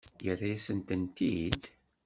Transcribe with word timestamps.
Yerra-yasent-tent-id? 0.25 1.61